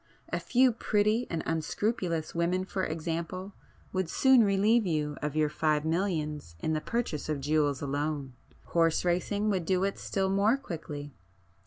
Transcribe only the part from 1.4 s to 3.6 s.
unscrupulous women for example,